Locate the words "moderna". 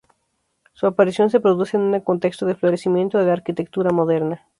3.91-4.47